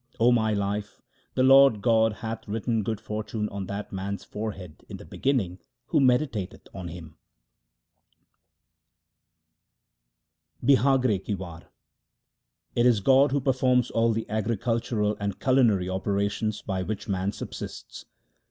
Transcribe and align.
0 0.17 0.31
my 0.31 0.51
life, 0.51 0.99
the 1.35 1.43
Lord 1.43 1.79
God 1.83 2.11
hath 2.25 2.47
written 2.47 2.81
good 2.81 2.99
fortune 2.99 3.47
on 3.49 3.67
that 3.67 3.91
man's 3.91 4.23
forehead 4.23 4.83
in 4.89 4.97
the 4.97 5.05
beginning 5.05 5.59
who 5.89 5.99
meditateth 5.99 6.67
on 6.73 6.87
Him. 6.87 7.19
1 10.61 10.65
Bihagre 10.69 11.19
ki 11.23 11.35
War 11.35 11.65
It 12.75 12.87
is 12.87 12.99
God 12.99 13.31
who 13.31 13.39
performs 13.39 13.91
all 13.91 14.11
the 14.11 14.27
agricultural 14.27 15.15
and 15.19 15.39
culinary 15.39 15.87
operations 15.87 16.63
by 16.63 16.81
which 16.81 17.07
man 17.07 17.31
subsists. 17.31 18.05